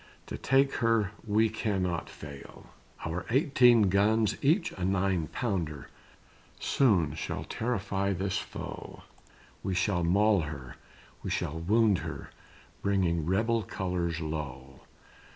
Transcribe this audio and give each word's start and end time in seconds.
To 0.25 0.35
take 0.35 0.73
her 0.77 1.11
we 1.23 1.47
cannot 1.47 2.09
fail. 2.09 2.71
"Our 3.05 3.23
eighteen 3.29 3.83
guns, 3.89 4.35
each 4.41 4.71
a 4.71 4.83
nine 4.83 5.27
pounder, 5.27 5.89
Soon 6.59 7.13
shall 7.13 7.43
terrify 7.43 8.11
this 8.11 8.39
foe; 8.39 9.03
We 9.61 9.75
shall 9.75 10.03
maul 10.03 10.39
her, 10.41 10.75
we 11.21 11.29
shall 11.29 11.59
wound 11.59 11.99
her, 11.99 12.31
Bringing 12.81 13.27
rebel 13.27 13.61
colors 13.61 14.19
low." 14.21 14.81